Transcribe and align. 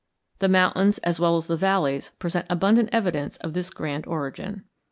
The 0.39 0.47
mountains 0.47 0.97
as 1.03 1.19
well 1.19 1.37
as 1.37 1.45
the 1.45 1.55
valleys 1.55 2.11
present 2.17 2.47
abundant 2.49 2.89
evidence 2.91 3.37
of 3.37 3.53
this 3.53 3.69
grand 3.69 4.07
origin. 4.07 4.63